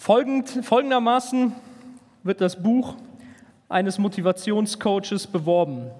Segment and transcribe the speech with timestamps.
[0.00, 1.52] Folgend, folgendermaßen
[2.22, 2.96] wird das Buch
[3.68, 5.90] eines Motivationscoaches beworben.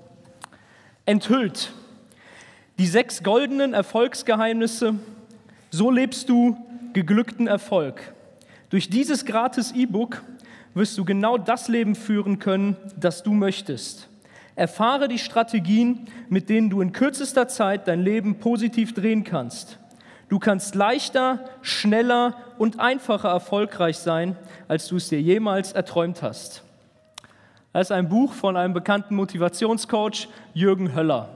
[1.05, 1.75] Enthüllt.
[2.79, 4.95] Die sechs goldenen Erfolgsgeheimnisse.
[5.69, 6.57] So lebst du
[6.95, 8.15] geglückten Erfolg.
[8.71, 10.23] Durch dieses gratis E-Book
[10.73, 14.09] wirst du genau das Leben führen können, das du möchtest.
[14.55, 19.79] Erfahre die Strategien, mit denen du in kürzester Zeit dein Leben positiv drehen kannst.
[20.31, 24.37] Du kannst leichter, schneller und einfacher erfolgreich sein,
[24.69, 26.63] als du es dir jemals erträumt hast.
[27.73, 31.29] Das ist ein Buch von einem bekannten Motivationscoach, Jürgen Höller.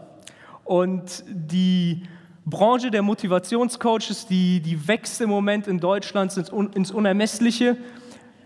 [0.63, 2.05] Und die
[2.47, 7.77] Branche der Motivationscoaches, die, die wächst im Moment in Deutschland ins Unermessliche.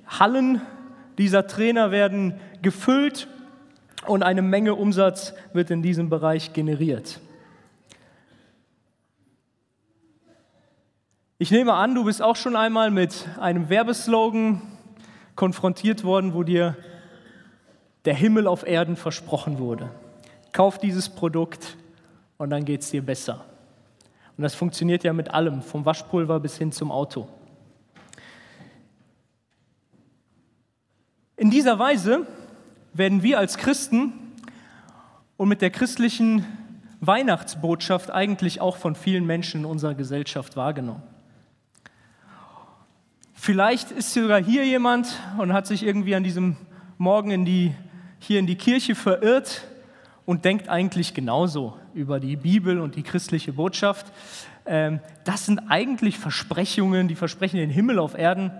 [0.07, 0.63] Hallen
[1.19, 3.29] dieser Trainer werden gefüllt
[4.07, 7.21] und eine Menge Umsatz wird in diesem Bereich generiert.
[11.41, 14.61] Ich nehme an, du bist auch schon einmal mit einem Werbeslogan
[15.37, 16.77] konfrontiert worden, wo dir
[18.07, 19.89] der Himmel auf Erden versprochen wurde.
[20.53, 21.77] Kauf dieses Produkt
[22.39, 23.45] und dann geht es dir besser.
[24.37, 27.29] Und das funktioniert ja mit allem, vom Waschpulver bis hin zum Auto.
[31.37, 32.27] In dieser Weise
[32.95, 34.13] werden wir als Christen
[35.37, 36.45] und mit der christlichen
[37.01, 41.05] Weihnachtsbotschaft eigentlich auch von vielen Menschen in unserer Gesellschaft wahrgenommen.
[43.41, 46.57] Vielleicht ist sogar hier jemand und hat sich irgendwie an diesem
[46.99, 47.73] Morgen in die,
[48.19, 49.65] hier in die Kirche verirrt
[50.27, 54.07] und denkt eigentlich genauso über die Bibel und die christliche Botschaft.
[54.67, 58.51] Ähm, das sind eigentlich Versprechungen, die versprechen den Himmel auf Erden,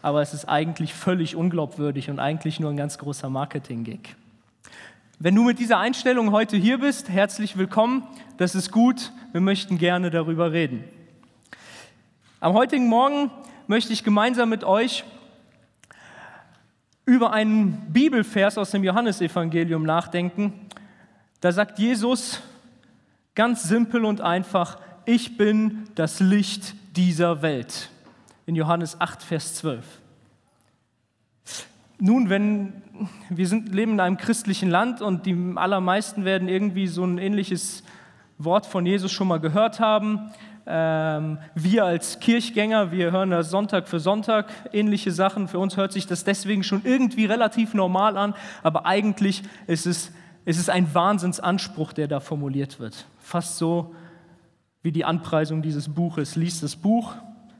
[0.00, 4.14] aber es ist eigentlich völlig unglaubwürdig und eigentlich nur ein ganz großer Marketing-Gig.
[5.18, 8.04] Wenn du mit dieser Einstellung heute hier bist, herzlich willkommen.
[8.36, 9.10] Das ist gut.
[9.32, 10.84] Wir möchten gerne darüber reden.
[12.38, 13.30] Am heutigen Morgen
[13.66, 15.04] möchte ich gemeinsam mit euch
[17.06, 20.52] über einen Bibelvers aus dem Johannesevangelium nachdenken.
[21.40, 22.40] Da sagt Jesus
[23.34, 27.90] ganz simpel und einfach, ich bin das Licht dieser Welt.
[28.46, 29.84] In Johannes 8, Vers 12.
[31.98, 32.82] Nun, wenn
[33.28, 37.82] wir sind, leben in einem christlichen Land und die allermeisten werden irgendwie so ein ähnliches
[38.38, 40.32] Wort von Jesus schon mal gehört haben,
[40.66, 45.48] wir als Kirchgänger, wir hören das Sonntag für Sonntag ähnliche Sachen.
[45.48, 50.10] Für uns hört sich das deswegen schon irgendwie relativ normal an, aber eigentlich ist es,
[50.46, 53.06] ist es ein Wahnsinnsanspruch, der da formuliert wird.
[53.18, 53.94] Fast so
[54.82, 56.36] wie die Anpreisung dieses Buches.
[56.36, 57.14] Lies das Buch,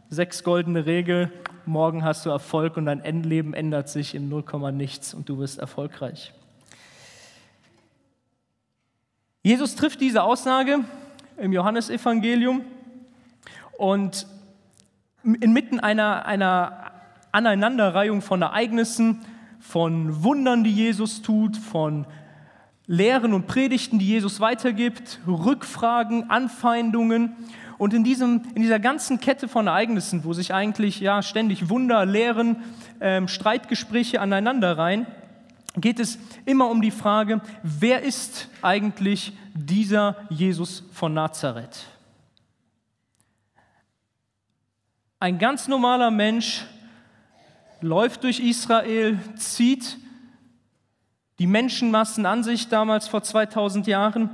[0.08, 1.30] sechs goldene Regeln,
[1.66, 5.58] morgen hast du Erfolg und dein Endleben ändert sich in 0, nichts und du wirst
[5.58, 6.32] erfolgreich.
[9.42, 10.80] Jesus trifft diese Aussage
[11.36, 12.62] im Johannesevangelium
[13.78, 14.26] und
[15.22, 16.92] inmitten einer, einer
[17.32, 19.20] Aneinanderreihung von Ereignissen,
[19.58, 22.06] von Wundern, die Jesus tut, von
[22.86, 27.34] Lehren und Predigten, die Jesus weitergibt, Rückfragen, Anfeindungen.
[27.78, 32.04] Und in, diesem, in dieser ganzen Kette von Ereignissen, wo sich eigentlich ja, ständig Wunder,
[32.04, 32.58] Lehren,
[33.00, 35.06] ähm, Streitgespräche aneinanderreihen,
[35.76, 41.86] geht es immer um die Frage, wer ist eigentlich dieser Jesus von Nazareth?
[45.24, 46.66] Ein ganz normaler Mensch
[47.80, 49.96] läuft durch Israel, zieht
[51.38, 54.28] die Menschenmassen an sich damals vor 2000 Jahren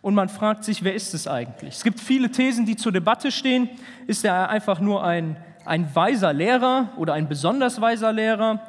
[0.00, 1.74] und man fragt sich, wer ist es eigentlich?
[1.74, 3.68] Es gibt viele Thesen, die zur Debatte stehen.
[4.06, 8.62] Ist er einfach nur ein, ein weiser Lehrer oder ein besonders weiser Lehrer?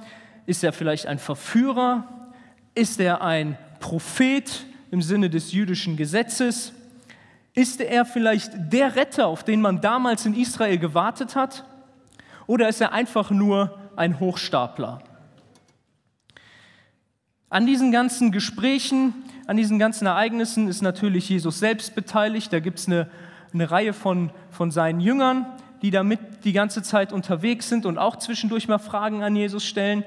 [0.47, 2.31] Ist er vielleicht ein Verführer?
[2.73, 6.73] Ist er ein Prophet im Sinne des jüdischen Gesetzes?
[7.55, 11.65] Ist er vielleicht der Retter, auf den man damals in Israel gewartet hat?
[12.47, 15.03] Oder ist er einfach nur ein Hochstapler?
[17.49, 19.13] An diesen ganzen Gesprächen,
[19.45, 22.51] an diesen ganzen Ereignissen ist natürlich Jesus selbst beteiligt.
[22.51, 23.07] Da gibt es eine,
[23.53, 25.45] eine Reihe von, von seinen Jüngern,
[25.83, 30.03] die damit die ganze Zeit unterwegs sind und auch zwischendurch mal Fragen an Jesus stellen.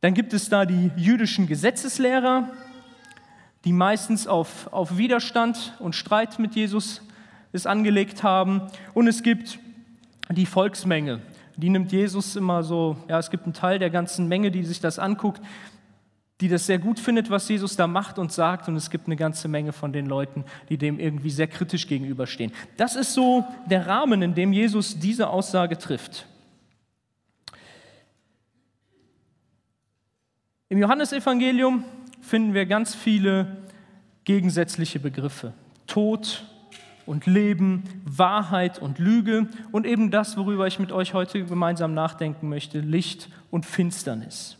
[0.00, 2.50] Dann gibt es da die jüdischen Gesetzeslehrer,
[3.64, 7.00] die meistens auf, auf Widerstand und Streit mit Jesus
[7.52, 8.62] es angelegt haben.
[8.92, 9.58] Und es gibt
[10.30, 11.20] die Volksmenge.
[11.56, 14.80] Die nimmt Jesus immer so, ja, es gibt einen Teil der ganzen Menge, die sich
[14.80, 15.40] das anguckt,
[16.40, 18.68] die das sehr gut findet, was Jesus da macht und sagt.
[18.68, 22.52] Und es gibt eine ganze Menge von den Leuten, die dem irgendwie sehr kritisch gegenüberstehen.
[22.76, 26.26] Das ist so der Rahmen, in dem Jesus diese Aussage trifft.
[30.68, 31.84] Im Johannesevangelium
[32.24, 33.56] finden wir ganz viele
[34.24, 35.52] gegensätzliche Begriffe.
[35.86, 36.44] Tod,
[37.06, 42.48] und Leben, Wahrheit und Lüge und eben das, worüber ich mit euch heute gemeinsam nachdenken
[42.48, 44.56] möchte, Licht und Finsternis.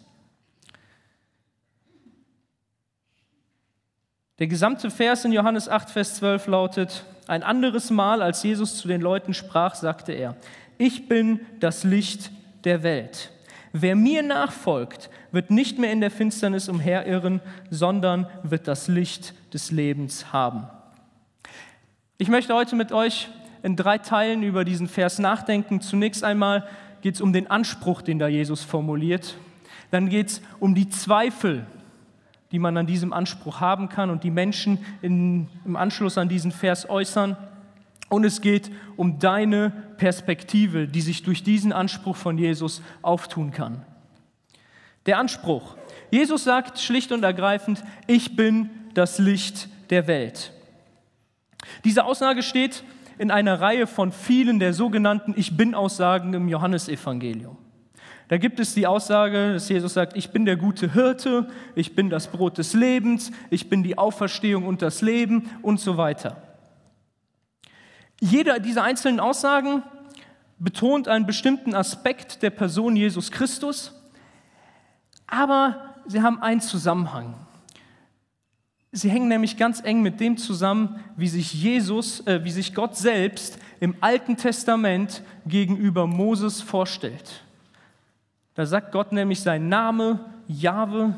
[4.39, 8.89] Der gesamte Vers in Johannes 8, Vers 12 lautet, ein anderes Mal, als Jesus zu
[8.89, 10.37] den Leuten sprach, sagte er,
[10.77, 12.31] ich bin das Licht
[12.65, 13.31] der Welt.
[13.77, 17.41] Wer mir nachfolgt, wird nicht mehr in der Finsternis umherirren,
[17.71, 20.69] sondern wird das Licht des Lebens haben.
[22.17, 23.29] Ich möchte heute mit euch
[23.65, 25.81] in drei Teilen über diesen Vers nachdenken.
[25.81, 26.69] Zunächst einmal
[27.01, 29.37] geht es um den Anspruch, den da Jesus formuliert.
[29.91, 31.67] Dann geht es um die Zweifel,
[32.53, 36.53] die man an diesem Anspruch haben kann und die Menschen in, im Anschluss an diesen
[36.53, 37.37] Vers äußern.
[38.09, 43.85] Und es geht um deine Perspektive, die sich durch diesen Anspruch von Jesus auftun kann.
[45.07, 45.77] Der Anspruch.
[46.11, 50.53] Jesus sagt schlicht und ergreifend, ich bin das Licht der Welt.
[51.85, 52.85] Diese Aussage steht
[53.19, 57.57] in einer Reihe von vielen der sogenannten Ich bin-Aussagen im Johannesevangelium.
[58.29, 62.09] Da gibt es die Aussage, dass Jesus sagt, ich bin der gute Hirte, ich bin
[62.09, 66.43] das Brot des Lebens, ich bin die Auferstehung und das Leben und so weiter.
[68.21, 69.83] Jede dieser einzelnen Aussagen
[70.59, 73.93] betont einen bestimmten Aspekt der Person Jesus Christus,
[75.27, 77.35] aber sie haben einen Zusammenhang.
[78.93, 82.97] Sie hängen nämlich ganz eng mit dem zusammen, wie sich Jesus, äh, wie sich Gott
[82.97, 87.43] selbst im Alten Testament gegenüber Moses vorstellt.
[88.55, 91.17] Da sagt Gott nämlich sein Name, Jahwe,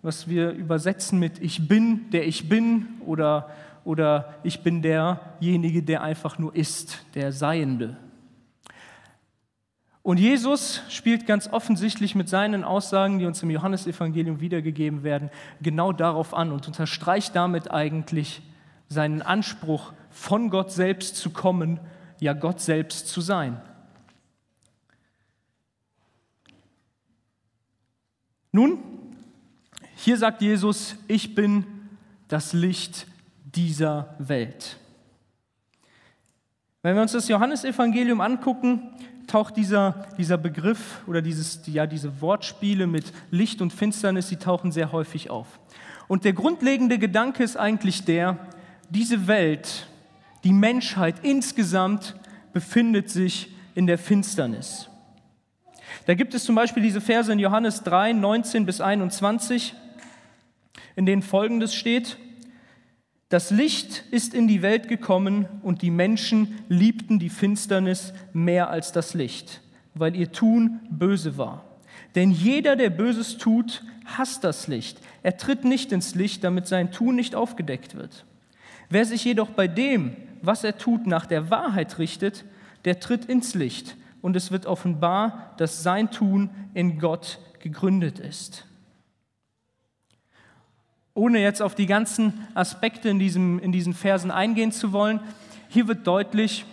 [0.00, 3.50] was wir übersetzen mit Ich bin, der ich bin oder,
[3.88, 7.96] oder ich bin derjenige, der einfach nur ist, der Seiende.
[10.02, 15.30] Und Jesus spielt ganz offensichtlich mit seinen Aussagen, die uns im Johannesevangelium wiedergegeben werden,
[15.62, 18.42] genau darauf an und unterstreicht damit eigentlich
[18.90, 21.80] seinen Anspruch, von Gott selbst zu kommen,
[22.20, 23.58] ja Gott selbst zu sein.
[28.52, 28.80] Nun,
[29.96, 31.64] hier sagt Jesus, ich bin
[32.28, 33.06] das Licht
[33.54, 34.78] dieser Welt.
[36.82, 38.94] Wenn wir uns das Johannesevangelium angucken,
[39.26, 44.72] taucht dieser, dieser Begriff oder dieses, ja, diese Wortspiele mit Licht und Finsternis, die tauchen
[44.72, 45.60] sehr häufig auf.
[46.06, 48.38] Und der grundlegende Gedanke ist eigentlich der,
[48.90, 49.86] diese Welt,
[50.44, 52.14] die Menschheit insgesamt
[52.52, 54.88] befindet sich in der Finsternis.
[56.06, 59.74] Da gibt es zum Beispiel diese Verse in Johannes 3, 19 bis 21,
[60.96, 62.16] in denen Folgendes steht.
[63.28, 68.90] Das Licht ist in die Welt gekommen und die Menschen liebten die Finsternis mehr als
[68.92, 69.60] das Licht,
[69.94, 71.64] weil ihr Tun böse war.
[72.14, 74.98] Denn jeder, der Böses tut, hasst das Licht.
[75.22, 78.24] Er tritt nicht ins Licht, damit sein Tun nicht aufgedeckt wird.
[78.88, 82.46] Wer sich jedoch bei dem, was er tut, nach der Wahrheit richtet,
[82.86, 88.67] der tritt ins Licht und es wird offenbar, dass sein Tun in Gott gegründet ist
[91.18, 95.18] ohne jetzt auf die ganzen Aspekte in, diesem, in diesen Versen eingehen zu wollen,
[95.68, 96.64] hier wird deutlich,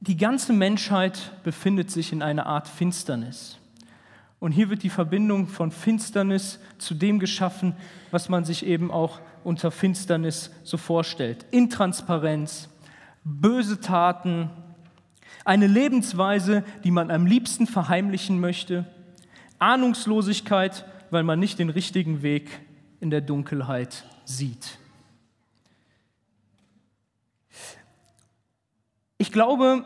[0.00, 3.58] die ganze Menschheit befindet sich in einer Art Finsternis.
[4.40, 7.76] Und hier wird die Verbindung von Finsternis zu dem geschaffen,
[8.10, 11.46] was man sich eben auch unter Finsternis so vorstellt.
[11.52, 12.68] Intransparenz,
[13.22, 14.50] böse Taten,
[15.44, 18.86] eine Lebensweise, die man am liebsten verheimlichen möchte,
[19.60, 22.48] Ahnungslosigkeit weil man nicht den richtigen Weg
[23.00, 24.78] in der Dunkelheit sieht.
[29.18, 29.84] Ich glaube,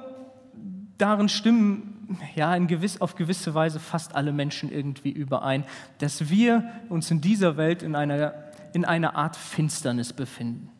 [0.99, 1.95] darin stimmen
[2.35, 5.65] ja in gewiss, auf gewisse Weise fast alle Menschen irgendwie überein,
[5.99, 8.35] dass wir uns in dieser Welt in einer,
[8.73, 10.71] in einer Art Finsternis befinden.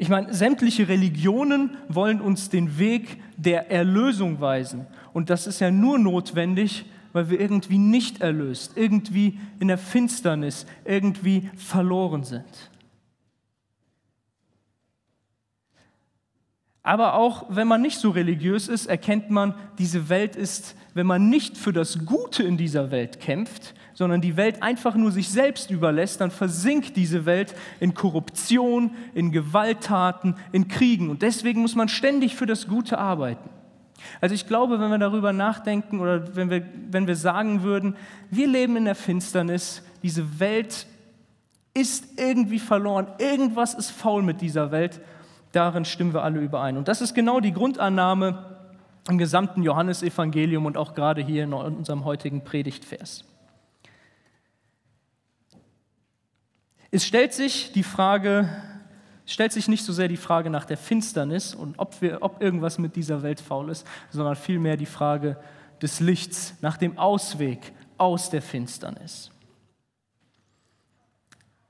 [0.00, 4.86] Ich meine, sämtliche Religionen wollen uns den Weg der Erlösung weisen.
[5.12, 10.66] Und das ist ja nur notwendig, weil wir irgendwie nicht erlöst, irgendwie in der Finsternis,
[10.84, 12.70] irgendwie verloren sind.
[16.88, 21.28] Aber auch wenn man nicht so religiös ist, erkennt man, diese Welt ist, wenn man
[21.28, 25.70] nicht für das Gute in dieser Welt kämpft, sondern die Welt einfach nur sich selbst
[25.70, 31.10] überlässt, dann versinkt diese Welt in Korruption, in Gewalttaten, in Kriegen.
[31.10, 33.50] Und deswegen muss man ständig für das Gute arbeiten.
[34.20, 37.96] Also ich glaube, wenn wir darüber nachdenken oder wenn wir, wenn wir sagen würden,
[38.30, 40.86] wir leben in der Finsternis, diese Welt
[41.74, 45.00] ist irgendwie verloren, irgendwas ist faul mit dieser Welt,
[45.52, 46.76] darin stimmen wir alle überein.
[46.76, 48.56] Und das ist genau die Grundannahme
[49.08, 53.24] im gesamten Johannesevangelium und auch gerade hier in unserem heutigen Predigtvers.
[56.90, 58.48] Es stellt sich die Frage,
[59.28, 62.78] stellt sich nicht so sehr die Frage nach der Finsternis und ob, wir, ob irgendwas
[62.78, 65.36] mit dieser Welt faul ist, sondern vielmehr die Frage
[65.82, 69.30] des Lichts, nach dem Ausweg aus der Finsternis.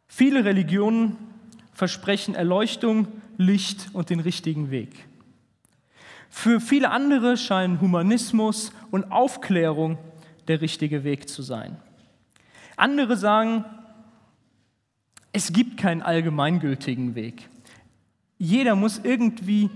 [0.06, 1.16] Viele Religionen
[1.72, 5.06] versprechen Erleuchtung, Licht und den richtigen Weg.
[6.30, 9.98] Für viele andere scheinen Humanismus und Aufklärung
[10.46, 11.76] der richtige Weg zu sein.
[12.76, 13.64] Andere sagen,
[15.32, 17.48] es gibt keinen allgemeingültigen Weg.
[18.38, 19.70] Jeder muss irgendwie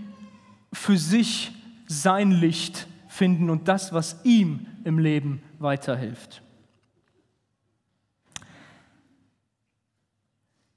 [0.72, 1.52] für sich
[1.86, 6.42] sein Licht finden und das, was ihm im Leben weiterhilft.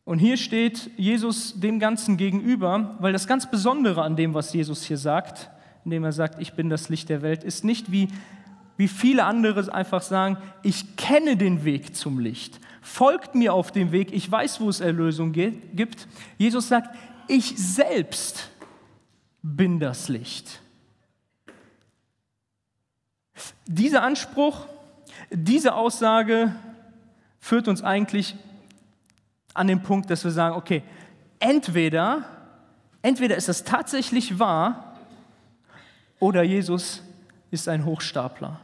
[0.04, 4.84] Und hier steht Jesus dem Ganzen gegenüber, weil das ganz Besondere an dem, was Jesus
[4.84, 5.50] hier sagt,
[5.84, 8.10] indem er sagt, ich bin das Licht der Welt, ist nicht wie,
[8.78, 13.92] wie viele andere einfach sagen, ich kenne den Weg zum Licht, folgt mir auf dem
[13.92, 16.08] Weg, ich weiß, wo es Erlösung gibt.
[16.38, 16.96] Jesus sagt,
[17.28, 18.52] ich selbst
[19.42, 20.62] bin das Licht.
[23.66, 24.68] Dieser Anspruch,
[25.32, 26.54] diese Aussage
[27.40, 28.36] führt uns eigentlich
[29.56, 30.84] an den Punkt, dass wir sagen, okay,
[31.40, 32.24] entweder,
[33.02, 34.96] entweder ist das tatsächlich wahr
[36.20, 37.02] oder Jesus
[37.50, 38.60] ist ein Hochstapler.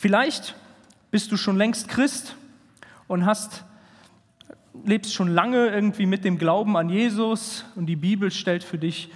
[0.00, 0.54] Vielleicht
[1.10, 2.36] bist du schon längst Christ
[3.08, 3.64] und hast,
[4.84, 9.10] lebst schon lange irgendwie mit dem Glauben an Jesus und die Bibel stellt für dich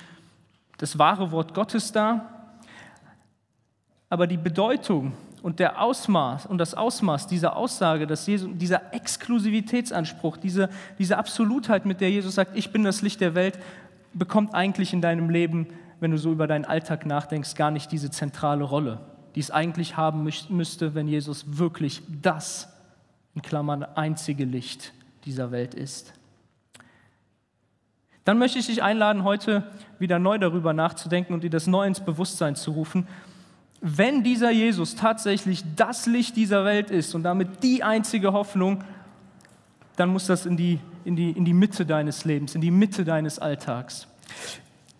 [0.78, 2.56] das wahre Wort Gottes dar.
[4.08, 10.36] Aber die Bedeutung und der Ausmaß und das Ausmaß dieser Aussage, dass Jesus, dieser Exklusivitätsanspruch,
[10.36, 13.56] diese, diese Absolutheit, mit der Jesus sagt, ich bin das Licht der Welt,
[14.14, 15.68] bekommt eigentlich in deinem Leben,
[16.00, 18.98] wenn du so über deinen Alltag nachdenkst, gar nicht diese zentrale Rolle,
[19.34, 22.68] die es eigentlich haben müsste, wenn Jesus wirklich das,
[23.34, 24.92] in Klammern, einzige Licht
[25.24, 26.12] dieser Welt ist.
[28.24, 29.64] Dann möchte ich dich einladen, heute
[29.98, 33.08] wieder neu darüber nachzudenken und dir das neu ins Bewusstsein zu rufen,
[33.80, 38.84] wenn dieser Jesus tatsächlich das Licht dieser Welt ist und damit die einzige Hoffnung,
[39.96, 43.04] dann muss das in die, in die, in die Mitte deines Lebens, in die Mitte
[43.04, 44.06] deines Alltags.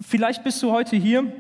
[0.01, 1.33] Vielleicht bist du heute hier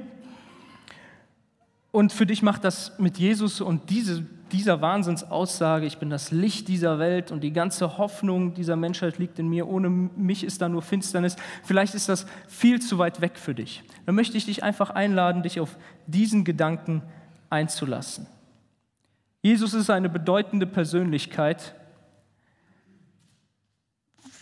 [1.93, 6.67] und für dich macht das mit Jesus und diese, dieser Wahnsinnsaussage, ich bin das Licht
[6.67, 10.69] dieser Welt und die ganze Hoffnung dieser Menschheit liegt in mir, ohne mich ist da
[10.69, 13.85] nur Finsternis, vielleicht ist das viel zu weit weg für dich.
[14.07, 17.23] Dann möchte ich dich einfach einladen, dich auf diesen Gedanken zu
[17.53, 18.27] einzulassen.
[19.43, 21.75] Jesus ist eine bedeutende Persönlichkeit,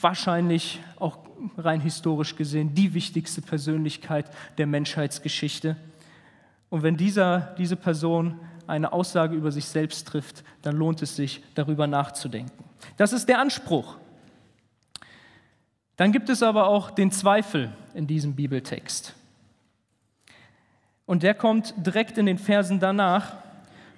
[0.00, 1.18] wahrscheinlich auch
[1.58, 5.76] rein historisch gesehen die wichtigste Persönlichkeit der Menschheitsgeschichte.
[6.70, 11.42] Und wenn dieser, diese Person eine Aussage über sich selbst trifft, dann lohnt es sich,
[11.54, 12.64] darüber nachzudenken.
[12.96, 13.96] Das ist der Anspruch.
[15.96, 19.14] Dann gibt es aber auch den Zweifel in diesem Bibeltext.
[21.04, 23.34] Und der kommt direkt in den Versen danach.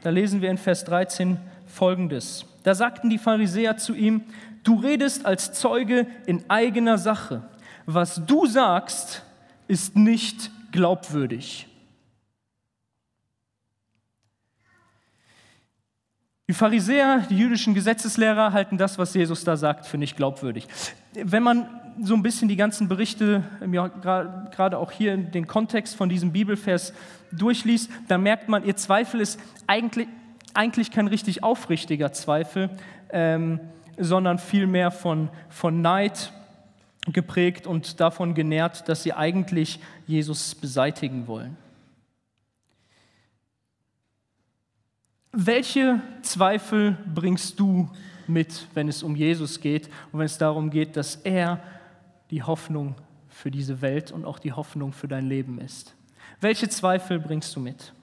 [0.02, 2.46] Da lesen wir in Vers 13 folgendes.
[2.62, 4.22] Da sagten die Pharisäer zu ihm,
[4.64, 7.42] du redest als Zeuge in eigener Sache.
[7.84, 9.22] Was du sagst,
[9.68, 11.68] ist nicht glaubwürdig.
[16.52, 20.68] Die Pharisäer, die jüdischen Gesetzeslehrer, halten das, was Jesus da sagt, für nicht glaubwürdig.
[21.14, 21.66] Wenn man
[22.02, 26.92] so ein bisschen die ganzen Berichte, gerade auch hier in den Kontext von diesem Bibelvers
[27.32, 30.08] durchliest, dann merkt man, ihr Zweifel ist eigentlich,
[30.52, 32.68] eigentlich kein richtig aufrichtiger Zweifel,
[33.08, 33.58] ähm,
[33.96, 36.34] sondern vielmehr von, von Neid
[37.10, 41.56] geprägt und davon genährt, dass sie eigentlich Jesus beseitigen wollen.
[45.34, 47.88] Welche Zweifel bringst du
[48.26, 51.62] mit, wenn es um Jesus geht und wenn es darum geht, dass er
[52.30, 52.96] die Hoffnung
[53.30, 55.94] für diese Welt und auch die Hoffnung für dein Leben ist.
[56.42, 57.94] Welche Zweifel bringst du mit?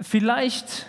[0.00, 0.86] Vielleicht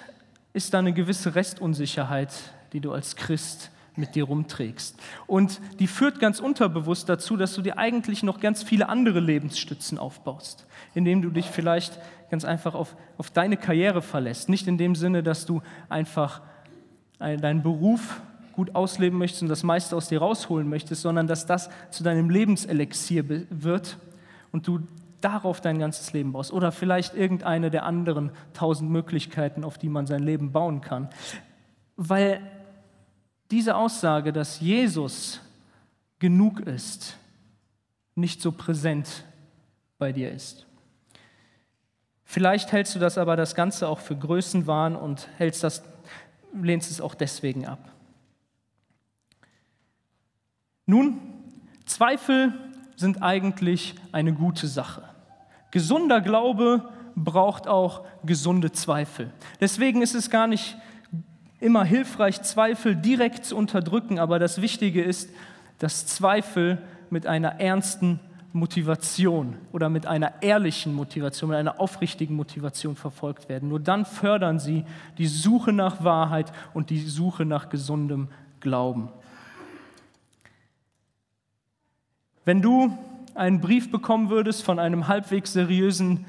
[0.53, 2.31] ist da eine gewisse Restunsicherheit,
[2.71, 4.99] die du als Christ mit dir rumträgst.
[5.27, 9.97] Und die führt ganz unterbewusst dazu, dass du dir eigentlich noch ganz viele andere Lebensstützen
[9.97, 11.99] aufbaust, indem du dich vielleicht
[12.29, 14.49] ganz einfach auf, auf deine Karriere verlässt.
[14.49, 16.41] Nicht in dem Sinne, dass du einfach
[17.19, 18.21] deinen Beruf
[18.53, 22.29] gut ausleben möchtest und das meiste aus dir rausholen möchtest, sondern dass das zu deinem
[22.29, 23.97] Lebenselixier wird
[24.51, 24.79] und du
[25.21, 26.53] darauf dein ganzes Leben baust.
[26.53, 31.09] Oder vielleicht irgendeine der anderen tausend Möglichkeiten, auf die man sein Leben bauen kann.
[31.97, 32.41] Weil
[33.51, 35.39] diese Aussage, dass Jesus
[36.19, 37.17] genug ist,
[38.15, 39.23] nicht so präsent
[39.97, 40.65] bei dir ist.
[42.23, 45.83] Vielleicht hältst du das aber das Ganze auch für Größenwahn und hältst das,
[46.53, 47.91] lehnst es auch deswegen ab.
[50.85, 51.19] Nun,
[51.85, 52.53] Zweifel
[52.95, 55.03] sind eigentlich eine gute Sache.
[55.71, 59.31] Gesunder Glaube braucht auch gesunde Zweifel.
[59.59, 60.77] Deswegen ist es gar nicht
[61.65, 65.31] immer hilfreich, Zweifel direkt zu unterdrücken, aber das Wichtige ist,
[65.79, 66.77] dass Zweifel
[67.09, 68.19] mit einer ernsten
[68.53, 73.67] Motivation oder mit einer ehrlichen Motivation, mit einer aufrichtigen Motivation verfolgt werden.
[73.67, 74.85] Nur dann fördern sie
[75.17, 78.29] die Suche nach Wahrheit und die Suche nach gesundem
[78.59, 79.09] Glauben.
[82.45, 82.95] Wenn du
[83.33, 86.25] einen Brief bekommen würdest von einem halbwegs seriösen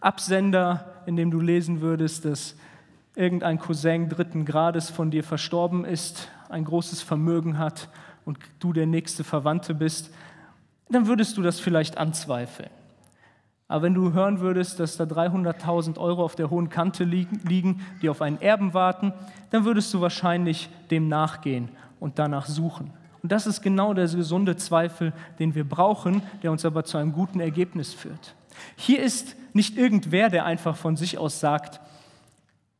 [0.00, 2.56] Absender, in dem du lesen würdest, dass
[3.14, 7.88] irgendein Cousin dritten Grades von dir verstorben ist, ein großes Vermögen hat
[8.24, 10.12] und du der nächste Verwandte bist,
[10.88, 12.70] dann würdest du das vielleicht anzweifeln.
[13.68, 18.08] Aber wenn du hören würdest, dass da 300.000 Euro auf der hohen Kante liegen, die
[18.08, 19.12] auf einen Erben warten,
[19.50, 21.68] dann würdest du wahrscheinlich dem nachgehen
[22.00, 22.90] und danach suchen.
[23.22, 27.12] Und das ist genau der gesunde Zweifel, den wir brauchen, der uns aber zu einem
[27.12, 28.34] guten Ergebnis führt.
[28.76, 31.80] Hier ist nicht irgendwer, der einfach von sich aus sagt,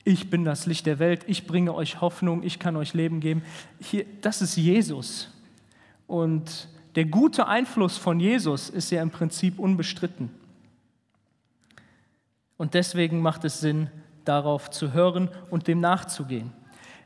[0.04, 3.42] ich bin das Licht der Welt, ich bringe euch Hoffnung, ich kann euch Leben geben.
[3.80, 5.28] Hier, das ist Jesus.
[6.06, 10.30] Und der gute Einfluss von Jesus ist ja im Prinzip unbestritten.
[12.56, 13.88] Und deswegen macht es Sinn,
[14.24, 16.52] darauf zu hören und dem nachzugehen.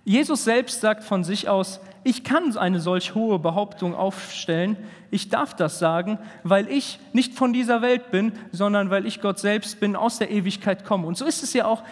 [0.05, 4.77] Jesus selbst sagt von sich aus, ich kann eine solch hohe Behauptung aufstellen,
[5.11, 9.39] ich darf das sagen, weil ich nicht von dieser Welt bin, sondern weil ich Gott
[9.39, 11.07] selbst bin, aus der Ewigkeit komme.
[11.07, 11.83] Und so ist es ja auch,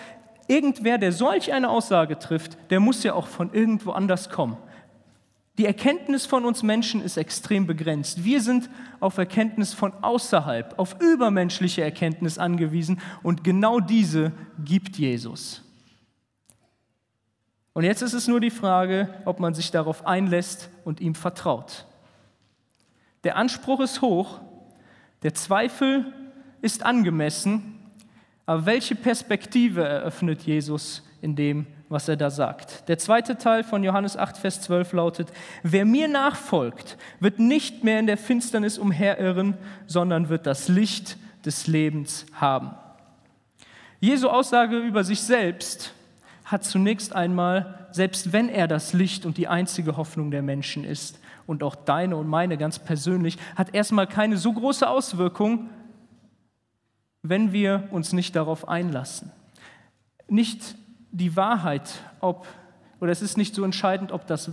[0.48, 4.56] irgendwer, der solch eine Aussage trifft, der muss ja auch von irgendwo anders kommen.
[5.58, 8.24] Die Erkenntnis von uns Menschen ist extrem begrenzt.
[8.24, 8.70] Wir sind
[9.00, 14.32] auf Erkenntnis von außerhalb, auf übermenschliche Erkenntnis angewiesen und genau diese
[14.64, 15.62] gibt Jesus.
[17.74, 21.86] Und jetzt ist es nur die Frage, ob man sich darauf einlässt und ihm vertraut.
[23.24, 24.40] Der Anspruch ist hoch,
[25.22, 26.12] der Zweifel
[26.60, 27.78] ist angemessen,
[28.46, 32.88] aber welche Perspektive eröffnet Jesus in dem, was er da sagt?
[32.88, 35.28] Der zweite Teil von Johannes 8, Vers 12 lautet,
[35.62, 39.54] wer mir nachfolgt, wird nicht mehr in der Finsternis umherirren,
[39.86, 42.72] sondern wird das Licht des Lebens haben.
[44.00, 45.94] Jesu Aussage über sich selbst
[46.44, 51.20] hat zunächst einmal, selbst wenn er das Licht und die einzige Hoffnung der Menschen ist,
[51.46, 55.68] und auch deine und meine ganz persönlich, hat erstmal keine so große Auswirkung,
[57.22, 59.30] wenn wir uns nicht darauf einlassen.
[60.28, 60.76] Nicht
[61.10, 62.46] die Wahrheit, ob,
[63.00, 64.50] oder es ist nicht so entscheidend, ob das,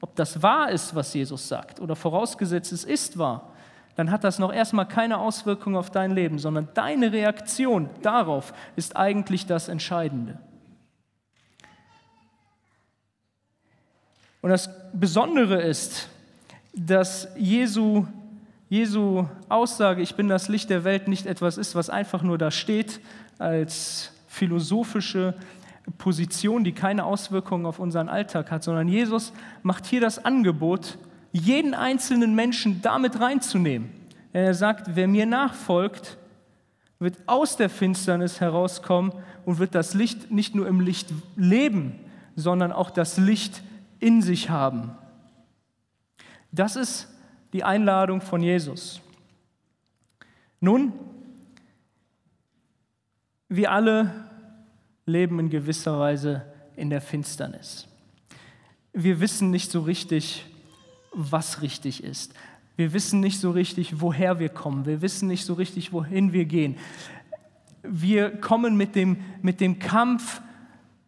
[0.00, 3.52] ob das wahr ist, was Jesus sagt, oder vorausgesetzt es ist wahr,
[3.94, 8.96] dann hat das noch erstmal keine Auswirkung auf dein Leben, sondern deine Reaktion darauf ist
[8.96, 10.38] eigentlich das Entscheidende.
[14.40, 16.08] Und das Besondere ist,
[16.74, 18.06] dass Jesu,
[18.72, 22.50] Jesu Aussage, ich bin das Licht der Welt, nicht etwas ist, was einfach nur da
[22.50, 23.00] steht
[23.38, 25.34] als philosophische
[25.98, 30.96] Position, die keine Auswirkungen auf unseren Alltag hat, sondern Jesus macht hier das Angebot,
[31.32, 33.90] jeden einzelnen Menschen damit reinzunehmen.
[34.32, 36.16] Er sagt, wer mir nachfolgt,
[36.98, 39.12] wird aus der Finsternis herauskommen
[39.44, 42.00] und wird das Licht nicht nur im Licht leben,
[42.36, 43.62] sondern auch das Licht
[44.00, 44.92] in sich haben.
[46.52, 47.11] Das ist
[47.52, 49.00] die Einladung von Jesus.
[50.60, 50.92] Nun,
[53.48, 54.28] wir alle
[55.06, 57.86] leben in gewisser Weise in der Finsternis.
[58.92, 60.46] Wir wissen nicht so richtig,
[61.12, 62.34] was richtig ist.
[62.76, 64.86] Wir wissen nicht so richtig, woher wir kommen.
[64.86, 66.76] Wir wissen nicht so richtig, wohin wir gehen.
[67.82, 70.40] Wir kommen mit dem, mit dem Kampf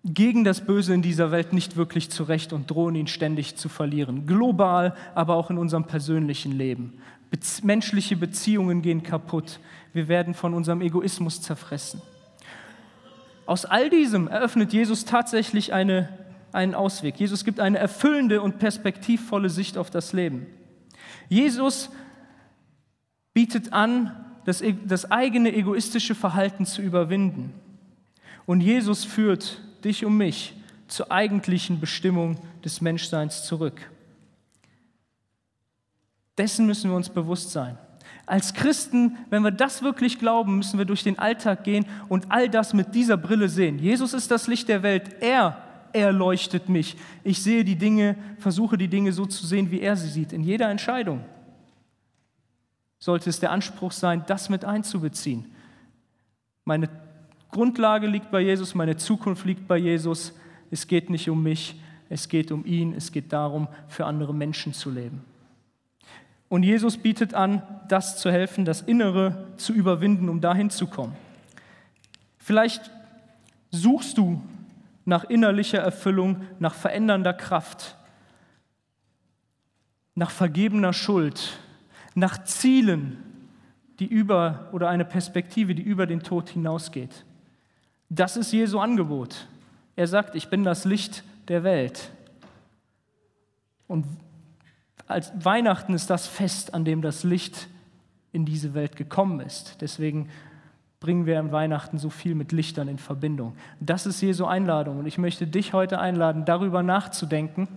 [0.04, 4.26] gegen das Böse in dieser Welt nicht wirklich zurecht und drohen ihn ständig zu verlieren.
[4.26, 6.98] Global, aber auch in unserem persönlichen Leben.
[7.30, 9.60] Bez menschliche Beziehungen gehen kaputt.
[9.94, 12.02] Wir werden von unserem Egoismus zerfressen.
[13.46, 16.08] Aus all diesem eröffnet Jesus tatsächlich eine,
[16.52, 17.18] einen Ausweg.
[17.18, 20.46] Jesus gibt eine erfüllende und perspektivvolle Sicht auf das Leben.
[21.30, 21.90] Jesus
[23.32, 24.14] bietet an,
[24.44, 27.54] das, e-, das eigene egoistische Verhalten zu überwinden.
[28.46, 30.54] Und Jesus führt dich und mich
[30.88, 33.90] zur eigentlichen Bestimmung des Menschseins zurück.
[36.38, 37.78] Dessen müssen wir uns bewusst sein.
[38.26, 42.48] Als Christen, wenn wir das wirklich glauben, müssen wir durch den Alltag gehen und all
[42.48, 43.78] das mit dieser Brille sehen.
[43.78, 45.22] Jesus ist das Licht der Welt.
[45.22, 46.96] Er erleuchtet mich.
[47.22, 50.32] Ich sehe die Dinge, versuche die Dinge so zu sehen, wie er sie sieht.
[50.32, 51.24] In jeder Entscheidung
[52.98, 55.54] sollte es der Anspruch sein, das mit einzubeziehen.
[56.64, 56.88] Meine
[57.54, 60.32] Grundlage liegt bei Jesus, meine Zukunft liegt bei Jesus.
[60.72, 64.72] Es geht nicht um mich, es geht um ihn, es geht darum, für andere Menschen
[64.72, 65.24] zu leben.
[66.48, 71.14] Und Jesus bietet an, das zu helfen, das Innere zu überwinden, um dahin zu kommen.
[72.38, 72.90] Vielleicht
[73.70, 74.42] suchst du
[75.04, 77.96] nach innerlicher Erfüllung, nach verändernder Kraft,
[80.16, 81.56] nach vergebener Schuld,
[82.16, 83.16] nach Zielen,
[84.00, 87.24] die über oder eine Perspektive, die über den Tod hinausgeht.
[88.14, 89.48] Das ist Jesu Angebot.
[89.96, 92.12] Er sagt, ich bin das Licht der Welt.
[93.88, 94.06] Und
[95.08, 97.68] als Weihnachten ist das Fest, an dem das Licht
[98.32, 99.80] in diese Welt gekommen ist.
[99.80, 100.28] Deswegen
[101.00, 103.56] bringen wir an Weihnachten so viel mit Lichtern in Verbindung.
[103.80, 107.68] Das ist Jesu Einladung und ich möchte dich heute einladen, darüber nachzudenken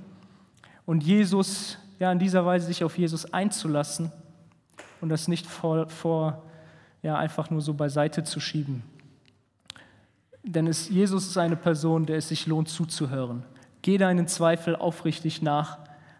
[0.86, 4.12] und Jesus, ja, in dieser Weise sich auf Jesus einzulassen
[5.02, 6.43] und das nicht vor, vor
[7.02, 8.84] ja, einfach nur so beiseite zu schieben.
[10.47, 13.43] Denn es, Jesus ist eine Person, der es sich lohnt zuzuhören.
[13.81, 15.77] Geh deinen Zweifel aufrichtig nach,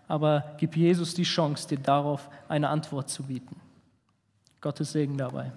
[0.07, 3.55] aber gib Jesus die Chance, dir darauf eine Antwort zu bieten.
[4.59, 5.51] Gottes Segen dabei.